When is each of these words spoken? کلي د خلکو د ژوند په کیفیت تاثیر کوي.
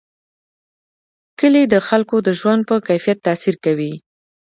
کلي 1.39 1.63
د 1.73 1.75
خلکو 1.87 2.15
د 2.27 2.29
ژوند 2.39 2.61
په 2.69 2.75
کیفیت 2.87 3.17
تاثیر 3.27 3.55
کوي. 3.65 3.93